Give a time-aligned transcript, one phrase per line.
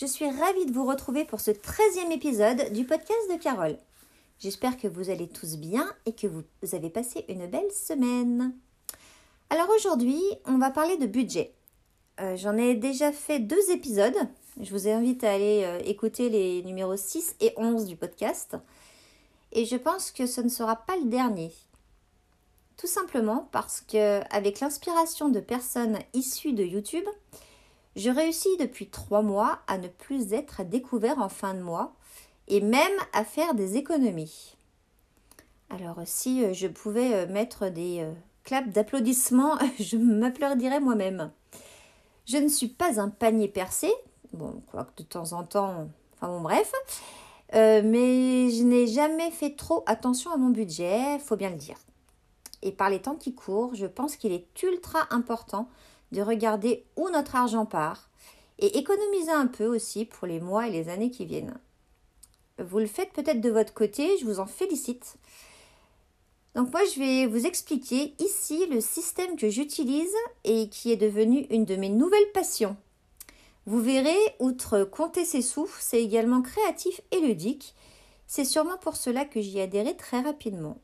[0.00, 3.76] Je suis ravie de vous retrouver pour ce 13e épisode du podcast de Carole.
[4.38, 6.42] J'espère que vous allez tous bien et que vous
[6.72, 8.54] avez passé une belle semaine.
[9.50, 11.52] Alors aujourd'hui, on va parler de budget.
[12.18, 14.16] Euh, j'en ai déjà fait deux épisodes.
[14.58, 18.56] Je vous invite à aller euh, écouter les numéros 6 et 11 du podcast.
[19.52, 21.52] Et je pense que ce ne sera pas le dernier.
[22.78, 27.04] Tout simplement parce que, avec l'inspiration de personnes issues de YouTube,
[28.00, 31.92] je réussis depuis trois mois à ne plus être découvert en fin de mois
[32.48, 34.56] et même à faire des économies.
[35.68, 41.30] Alors si euh, je pouvais euh, mettre des euh, claps d'applaudissements, je m'applaudirais moi-même.
[42.26, 43.92] Je ne suis pas un panier percé,
[44.32, 46.72] bon, quoique de temps en temps, enfin bon bref,
[47.52, 51.76] mais je n'ai jamais fait trop attention à mon budget, faut bien le dire
[52.62, 55.68] et par les temps qui courent, je pense qu'il est ultra important
[56.12, 58.10] de regarder où notre argent part
[58.58, 61.58] et économiser un peu aussi pour les mois et les années qui viennent.
[62.58, 65.16] Vous le faites peut-être de votre côté, je vous en félicite.
[66.54, 71.46] Donc moi, je vais vous expliquer ici le système que j'utilise et qui est devenu
[71.50, 72.76] une de mes nouvelles passions.
[73.66, 77.74] Vous verrez, outre compter ses sous, c'est également créatif et ludique.
[78.26, 80.78] C'est sûrement pour cela que j'y adhéré très rapidement.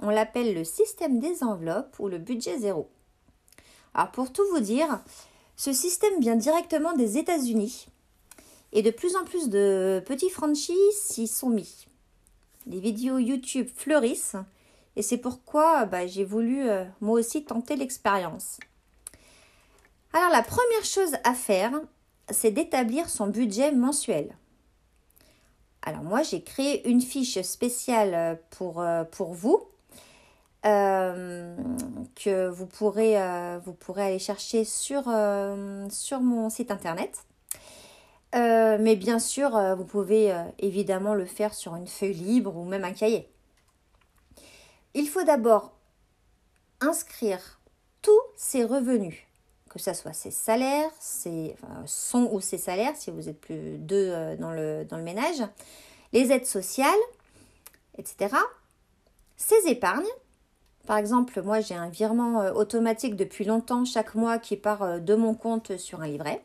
[0.00, 2.90] On l'appelle le système des enveloppes ou le budget zéro.
[4.06, 5.00] Pour tout vous dire,
[5.56, 7.88] ce système vient directement des États-Unis
[8.72, 11.86] et de plus en plus de petits franchises s'y sont mis.
[12.66, 14.36] Les vidéos YouTube fleurissent
[14.96, 18.58] et c'est pourquoi bah, j'ai voulu euh, moi aussi tenter l'expérience.
[20.12, 21.72] Alors la première chose à faire,
[22.30, 24.36] c'est d'établir son budget mensuel.
[25.82, 29.67] Alors moi j'ai créé une fiche spéciale pour, euh, pour vous
[30.66, 31.56] euh,
[32.16, 37.24] que vous pourrez, euh, vous pourrez aller chercher sur, euh, sur mon site internet.
[38.34, 42.92] mais bien sûr, vous pouvez évidemment le faire sur une feuille libre ou même un
[42.92, 43.30] cahier.
[44.94, 45.72] Il faut d'abord
[46.80, 47.60] inscrire
[48.02, 49.16] tous ses revenus,
[49.70, 54.36] que ce soit ses salaires, ses, son ou ses salaires, si vous êtes plus deux
[54.36, 55.42] dans, le, dans le ménage,
[56.12, 57.04] les aides sociales,
[57.96, 58.36] etc.
[59.36, 60.04] Ses épargnes,
[60.88, 64.98] par exemple, moi j'ai un virement euh, automatique depuis longtemps chaque mois qui part euh,
[64.98, 66.42] de mon compte sur un livret.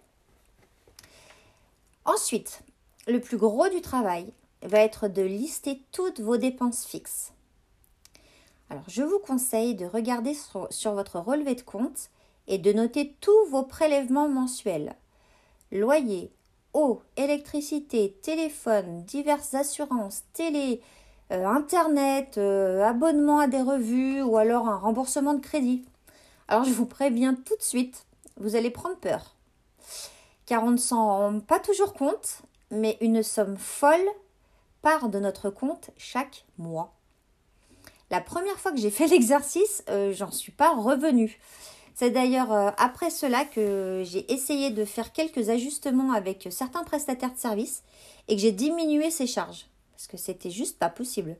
[2.04, 2.62] Ensuite,
[3.08, 7.32] le plus gros du travail va être de lister toutes vos dépenses fixes.
[8.70, 12.10] Alors, je vous conseille de regarder sur, votre relevé de compte
[12.48, 14.98] et de noter tous vos prélèvements mensuels.
[15.72, 16.34] Loyer,
[16.74, 20.82] eau, électricité, téléphone, diverses assurances, télé,
[21.32, 25.86] euh, Internet, euh, abonnement à des revues ou alors un remboursement de crédit.
[26.48, 28.06] Alors je vous préviens tout de suite,
[28.38, 29.36] vous allez prendre peur.
[30.46, 32.42] Car on ne s'en rend pas toujours compte,
[32.72, 34.06] mais une somme folle
[34.82, 36.94] part de notre compte chaque mois.
[38.12, 41.40] La première fois que j'ai fait l'exercice, euh, j'en suis pas revenue.
[41.96, 47.38] C'est d'ailleurs après cela que j'ai essayé de faire quelques ajustements avec certains prestataires de
[47.38, 47.84] services
[48.28, 51.36] et que j'ai diminué ces charges parce que c'était juste pas possible.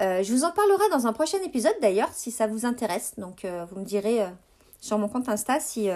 [0.00, 3.14] Euh, je vous en parlerai dans un prochain épisode d'ailleurs si ça vous intéresse.
[3.18, 4.28] Donc euh, vous me direz euh,
[4.80, 5.88] sur mon compte Insta si,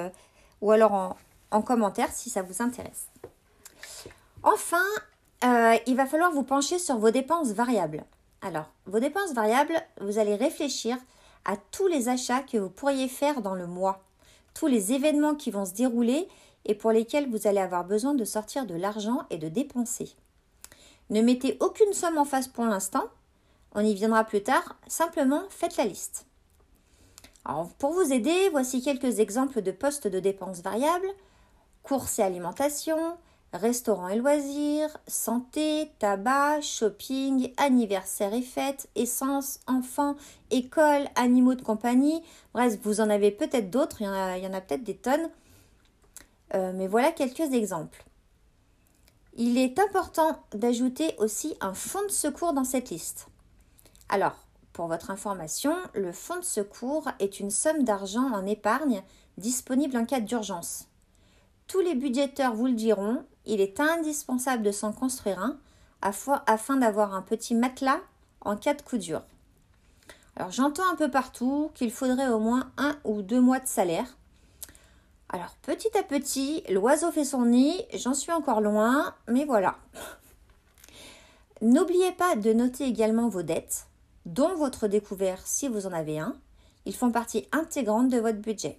[0.60, 1.16] ou alors en,
[1.50, 3.08] en, commentaire si ça vous intéresse.
[4.42, 4.84] Enfin,
[5.86, 8.04] il va falloir vous pencher sur vos dépenses variables.
[8.42, 10.98] Alors, vos dépenses variables, vous allez réfléchir
[11.46, 14.02] à tous les achats que vous pourriez faire dans le mois,
[14.52, 16.28] tous les événements qui vont se dérouler
[16.66, 20.14] et pour lesquels vous allez avoir besoin de sortir de l'argent et de dépenser.
[21.14, 23.04] Ne mettez aucune somme en face pour l'instant.
[23.76, 24.74] On y viendra plus tard.
[24.88, 26.26] Simplement, faites la liste.
[27.44, 31.06] Alors, pour vous aider, voici quelques exemples de postes de dépenses variables.
[31.84, 32.98] Courses et alimentation,
[33.52, 40.16] restaurants et loisirs, santé, tabac, shopping, anniversaire et fêtes, essence, enfants,
[40.50, 42.24] école, animaux de compagnie.
[42.54, 45.30] Bref, vous en avez peut-être d'autres, il y en a, peut-être des tonnes.
[46.54, 48.04] Euh, mais voilà quelques exemples.
[49.36, 53.26] Il est important d'ajouter aussi un fonds de secours dans cette liste.
[54.08, 54.36] Alors,
[54.72, 59.02] pour votre information, le fonds de secours est une somme d'argent en épargne
[59.36, 60.86] disponible en cas d'urgence.
[61.66, 65.58] Tous les budgéteurs vous le diront, il est indispensable de s'en construire un
[66.00, 68.00] afin d'avoir un petit matelas
[68.40, 69.22] en cas de coup dur.
[70.36, 74.16] Alors j'entends un peu partout qu'il faudrait au moins un ou deux mois de salaire.
[75.34, 79.78] Alors petit à petit, l'oiseau fait son nid, j'en suis encore loin, mais voilà.
[81.60, 83.88] N'oubliez pas de noter également vos dettes,
[84.26, 86.36] dont votre découvert si vous en avez un.
[86.84, 88.78] Ils font partie intégrante de votre budget.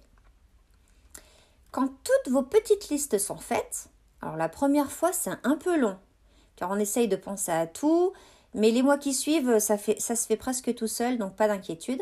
[1.72, 3.90] Quand toutes vos petites listes sont faites,
[4.22, 5.98] Alors la première fois, c'est un peu long,
[6.56, 8.14] car on essaye de penser à tout,
[8.54, 12.00] mais les mois qui suivent, ça, se fait presque tout seul, donc pas d'inquiétude.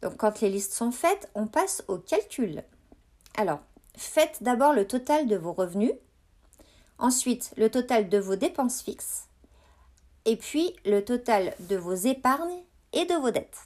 [0.00, 2.64] Donc quand les listes sont faites, on passe au calcul.
[3.36, 3.60] Alors,
[3.96, 5.92] faites d'abord le total de vos revenus,
[6.98, 9.28] ensuite le total de vos dépenses fixes,
[10.24, 12.62] et puis le total de vos épargnes
[12.92, 13.64] et de vos dettes.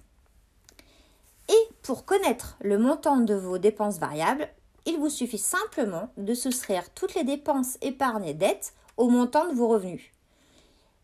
[1.49, 4.49] Et pour connaître le montant de vos dépenses variables,
[4.85, 9.55] il vous suffit simplement de soustraire toutes les dépenses, épargnes et dettes au montant de
[9.55, 10.13] vos revenus.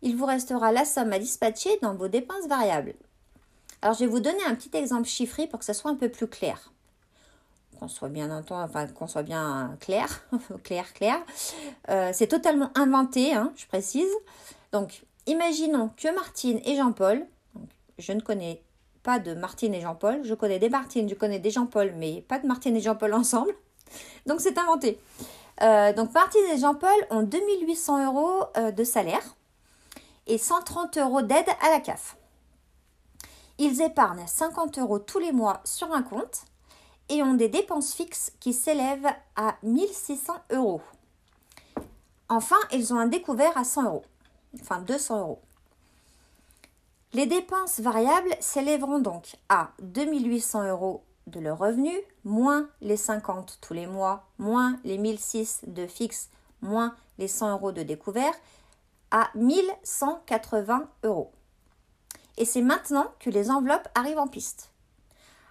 [0.03, 2.94] Il vous restera la somme à dispatcher dans vos dépenses variables.
[3.82, 6.08] Alors je vais vous donner un petit exemple chiffré pour que ça soit un peu
[6.08, 6.72] plus clair.
[7.82, 10.06] Qu'on soit bien entendu, enfin qu'on soit bien clair,
[10.62, 11.17] clair, clair.
[11.88, 14.08] Euh, c'est totalement inventé, hein, je précise.
[14.70, 17.26] Donc imaginons que Martine et Jean-Paul,
[17.99, 18.62] je ne connais
[19.02, 22.38] pas de Martine et Jean-Paul, je connais des Martine, je connais des Jean-Paul, mais pas
[22.38, 23.52] de Martine et Jean-Paul ensemble.
[24.26, 25.00] Donc c'est inventé.
[25.62, 29.34] Euh, donc Martine et Jean-Paul ont 2800 euros euh, de salaire
[30.29, 32.17] et 130 euros d'aide à la CAF.
[33.58, 36.44] Ils épargnent 50 euros tous les mois sur un compte
[37.09, 40.81] et ont des dépenses fixes qui s'élèvent à 1600 euros.
[42.29, 44.05] Enfin, ils ont un découvert à 100 euros,
[44.61, 45.41] enfin 200 euros.
[47.13, 51.93] Les dépenses variables s'élèveront donc à 2800 euros de leur revenu,
[52.25, 56.31] moins les 50 tous les mois, moins les 1006 de fixe,
[56.63, 58.33] moins les 100 euros de découvert,
[59.11, 61.33] à 1180 euros.
[62.39, 64.71] Et c'est maintenant que les enveloppes arrivent en piste.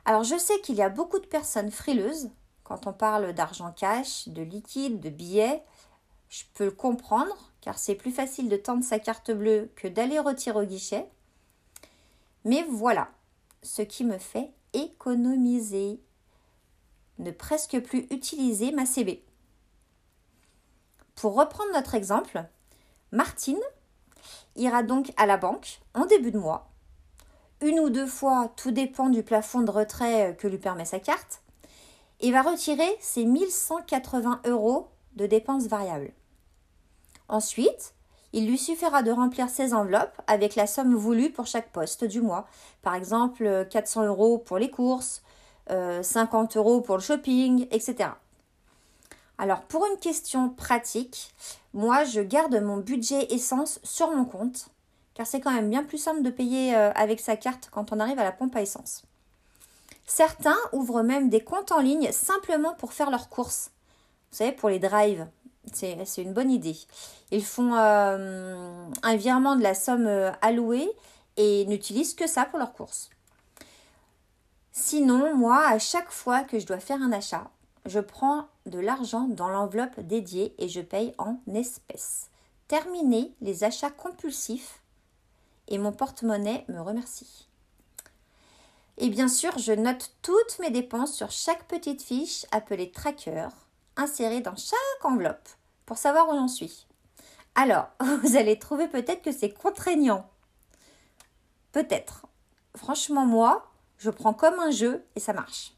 [0.06, 2.30] Alors je sais qu'il y a beaucoup de personnes frileuses
[2.64, 5.64] quand on parle d'argent cash, de liquide, de billets.
[6.30, 10.20] Je peux le comprendre car c'est plus facile de tendre sa carte bleue que d'aller
[10.20, 11.08] retirer au guichet.
[12.46, 13.10] Mais voilà
[13.62, 16.00] ce qui me fait économiser,
[17.20, 19.24] ne presque plus utiliser ma CB.
[21.16, 22.44] Pour reprendre notre exemple,
[23.12, 23.62] Martine
[24.56, 26.71] ira donc à la banque en début de mois.
[27.62, 31.42] Une ou deux fois, tout dépend du plafond de retrait que lui permet sa carte,
[32.20, 36.12] et va retirer ses 1180 euros de dépenses variables.
[37.28, 37.94] Ensuite,
[38.34, 42.22] il lui suffira de remplir ses enveloppes avec la somme voulue pour chaque poste du
[42.22, 42.48] mois.
[42.82, 45.22] Par exemple, 400 euros pour les courses,
[45.68, 48.10] 50 euh, euros pour le shopping, etc.
[49.38, 51.34] Alors, pour une question pratique,
[51.74, 54.68] moi, je garde mon budget essence sur mon compte,
[55.14, 58.00] car c'est quand même bien plus simple de payer euh, avec sa carte quand on
[58.00, 59.04] arrive à la pompe à essence.
[60.06, 63.72] Certains ouvrent même des comptes en ligne simplement pour faire leurs courses.
[64.32, 65.28] Vous savez, pour les drives.
[65.74, 66.78] C'est une bonne idée.
[67.32, 70.90] Ils font euh, un virement de la somme euh, allouée
[71.38, 73.10] et n'utilisent que ça pour leurs courses.
[74.72, 77.50] Sinon, moi, à chaque fois que je dois faire un achat,
[77.86, 82.30] je prends de l'argent dans l'enveloppe dédiée et je paye en espèces.
[82.68, 84.81] Terminé les achats compulsifs
[85.72, 87.48] et mon porte-monnaie me remercie.
[88.98, 93.48] Et bien sûr, je note toutes mes dépenses sur chaque petite fiche appelée tracker,
[93.96, 95.50] insérée dans chaque enveloppe
[95.86, 96.86] pour savoir où j'en suis.
[97.56, 97.88] Alors,
[98.22, 100.30] vous allez trouver peut-être que c'est contraignant.
[101.72, 102.28] Peut-être.
[102.76, 105.74] Franchement, moi, je prends comme un jeu et ça marche.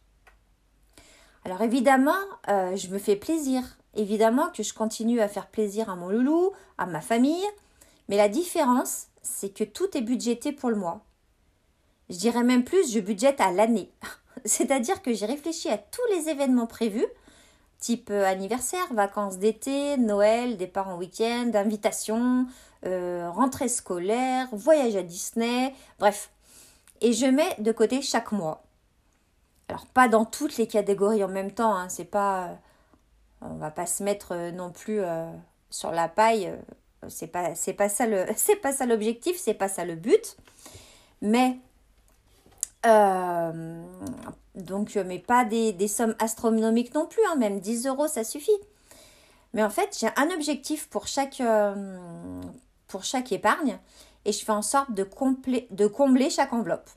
[1.46, 2.12] Alors évidemment,
[2.50, 3.64] euh, je me fais plaisir.
[3.96, 7.46] Évidemment que je continue à faire plaisir à mon loulou, à ma famille.
[8.10, 11.04] Mais la différence, c'est que tout est budgété pour le mois.
[12.10, 13.92] Je dirais même plus, je budgète à l'année.
[14.46, 17.08] C'est-à-dire que j'ai réfléchi à tous les événements prévus,
[17.80, 22.46] type euh, anniversaire, vacances d'été, Noël, départ en week-end, invitation,
[22.86, 26.30] euh, rentrée scolaire, voyage à Disney, bref.
[27.02, 28.64] Et je mets de côté chaque mois.
[29.70, 32.56] Alors pas dans toutes les catégories en même temps, hein, c'est pas, euh,
[33.42, 35.02] on va pas se mettre non plus
[35.70, 36.54] sur la paille,
[37.10, 40.38] c'est pas, c'est pas ça le, c'est pas ça l'objectif, c'est pas ça le but,
[41.22, 41.58] mais
[44.56, 48.52] donc mais pas des, sommes astronomiques non plus, hein, même 10 euros ça suffit.
[49.54, 51.42] Mais en fait j'ai un objectif pour chaque,
[52.88, 53.78] pour chaque épargne
[54.26, 55.08] et je fais en sorte de,
[55.72, 56.90] de combler chaque enveloppe.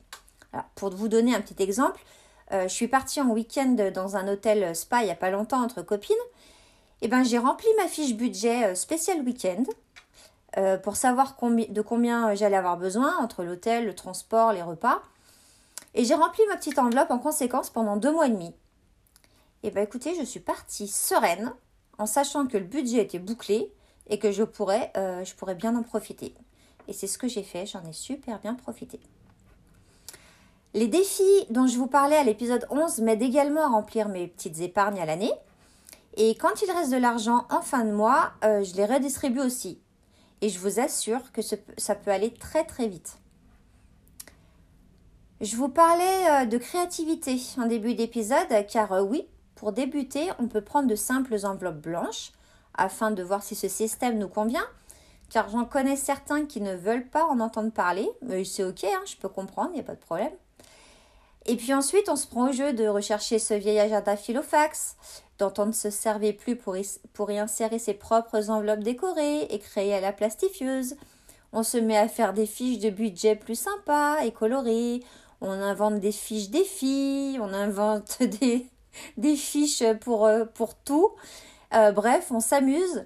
[0.75, 2.01] pour vous donner un petit exemple,
[2.51, 5.61] euh, je suis partie en week-end dans un hôtel spa il n'y a pas longtemps
[5.61, 6.15] entre copines.
[7.01, 9.63] Et eh ben j'ai rempli ma fiche budget euh, spécial week-end
[10.57, 15.01] euh, pour savoir de combien j'allais avoir besoin entre l'hôtel, le transport, les repas.
[15.93, 18.53] Et j'ai rempli ma petite enveloppe en conséquence pendant deux mois et demi.
[19.63, 21.53] Et eh ben écoutez, je suis partie sereine
[21.97, 23.73] en sachant que le budget était bouclé
[24.07, 26.35] et que je pourrais, je pourrais bien en profiter.
[26.87, 28.99] Et c'est ce que j'ai fait, j'en ai super bien profité.
[30.73, 34.59] Les défis dont je vous parlais à l'épisode 11 m'aident également à remplir mes petites
[34.59, 35.33] épargnes à l'année.
[36.17, 39.79] Et quand il reste de l'argent en fin de mois, euh, je les redistribue aussi.
[40.41, 43.17] Et je vous assure que ça peut aller très très vite.
[45.39, 50.47] Je vous parlais euh, de créativité en début d'épisode, car euh, oui, pour débuter, on
[50.47, 52.31] peut prendre de simples enveloppes blanches
[52.73, 54.65] afin de voir si ce système nous convient,
[55.29, 59.03] car j'en connais certains qui ne veulent pas en entendre parler, mais c'est ok, hein,
[59.05, 60.33] je peux comprendre, il n'y a pas de problème.
[61.47, 64.97] Et puis ensuite, on se prend au jeu de rechercher ce vieil agenda filofax,
[65.39, 66.75] dont on ne se servait plus pour
[67.31, 70.95] y, insérer ses propres enveloppes décorées et créées à la plastifieuse.
[71.53, 75.01] On se met à faire des fiches de budget plus sympas et colorées
[75.41, 78.65] on invente des fiches défis, on invente des,
[79.17, 80.45] des fiches pour, euh,
[80.83, 81.11] tout.
[81.73, 83.05] Euh, bref, on s'amuse.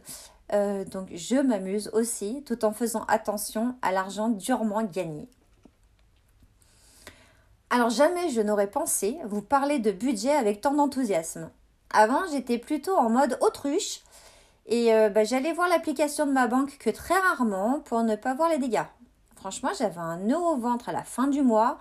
[0.54, 5.30] Euh, donc je m'amuse aussi tout en faisant attention à l'argent durement gagné.
[7.72, 11.50] Alors jamais je n'aurais pensé vous parler de budget avec tant d'enthousiasme.
[11.90, 14.02] Avant j'étais plutôt en mode autruche
[14.68, 18.50] et bah, j'allais voir l'application de ma banque que très rarement pour ne pas voir
[18.50, 18.86] les dégâts.
[19.36, 21.80] Franchement j'avais un nœud au ventre à la fin du mois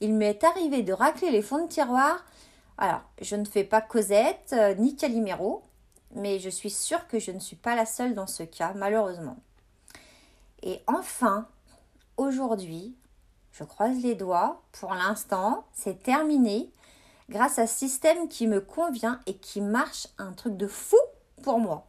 [0.00, 2.24] il m'est arrivé de racler les fonds de tiroir.
[2.76, 5.64] Alors, je ne fais pas Cosette euh, ni Calimero,
[6.14, 9.36] mais je suis sûre que je ne suis pas la seule dans ce cas, malheureusement.
[10.62, 11.48] Et enfin,
[12.16, 12.94] aujourd'hui,
[13.58, 16.70] je croise les doigts, pour l'instant, c'est terminé,
[17.28, 20.96] grâce à ce système qui me convient et qui marche un truc de fou
[21.42, 21.86] pour moi.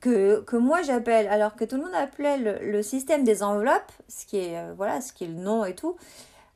[0.00, 4.38] Que, moi j'appelle, alors que tout le monde appelait le, système des enveloppes, ce qui
[4.38, 5.96] est, euh, voilà, ce qui est le nom et tout,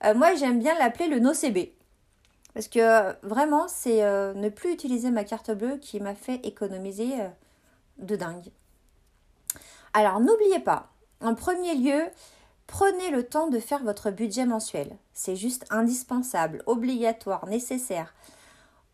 [0.05, 1.59] euh, moi, j'aime bien l'appeler le nocb.
[2.53, 4.03] Parce que euh, vraiment, c'est
[4.35, 7.13] ne plus utiliser ma carte bleue qui m'a fait économiser
[7.99, 8.51] de dingue.
[9.95, 10.89] Alors, n'oubliez pas,
[11.21, 12.03] en premier lieu,
[12.71, 14.97] prenez le temps de faire votre budget mensuel.
[15.13, 18.15] C'est juste indispensable, obligatoire, nécessaire.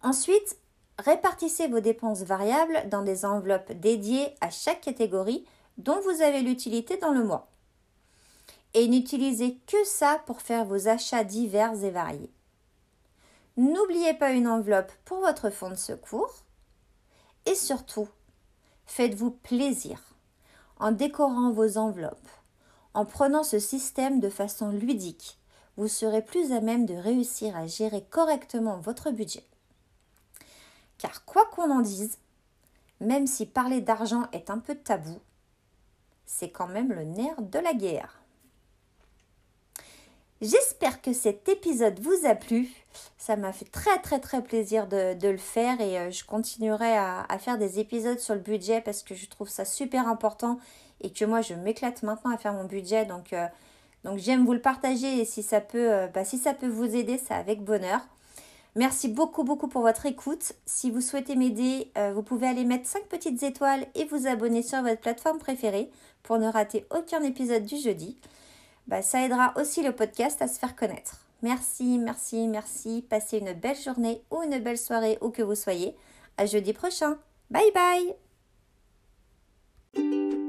[0.02, 0.56] Ensuite,
[0.98, 5.44] répartissez vos dépenses variables dans des enveloppes dédiées à chaque catégorie
[5.76, 7.50] dont vous avez l'utilité dans le mois
[8.72, 12.32] et n'utilisez que ça pour faire vos achats divers et variés.
[13.58, 16.44] N'oubliez pas une enveloppe pour votre fonds de secours
[17.44, 18.08] et surtout,
[18.86, 20.00] faites-vous plaisir
[20.78, 22.28] en décorant vos enveloppes,
[22.96, 25.38] en prenant ce système de façon ludique.
[25.76, 29.44] Vous serez plus à même de réussir à gérer correctement votre budget.
[30.96, 32.16] Car quoi qu'on en dise,
[33.00, 35.20] même si parler d'argent est un peu tabou,
[36.24, 38.22] c'est quand même le nerf de la guerre.
[40.40, 42.70] J'espère que cet épisode vous a plu.
[43.18, 47.26] Ça m'a fait très très très plaisir de, le faire et euh, je continuerai à,
[47.38, 50.58] faire des épisodes sur le budget parce que je trouve ça super important
[51.00, 53.46] et que moi je m'éclate maintenant à faire mon budget donc, euh,
[54.04, 56.94] donc j'aime vous le partager et si ça peut, euh, bah, si ça peut vous
[56.94, 58.00] aider, c'est avec bonheur.
[58.74, 60.52] Merci beaucoup beaucoup pour votre écoute.
[60.66, 64.82] Si vous souhaitez m'aider, vous pouvez aller mettre 5 petites étoiles et vous abonner sur
[64.82, 65.90] votre plateforme préférée
[66.22, 68.18] pour ne rater aucun épisode du jeudi.
[68.86, 71.26] Bah, ça aidera aussi le podcast à se faire connaître.
[71.42, 73.04] Merci, merci, merci.
[73.08, 75.96] Passez une belle journée ou une belle soirée où que vous soyez.
[76.36, 77.18] À jeudi prochain.
[77.50, 77.72] Bye
[79.94, 80.45] bye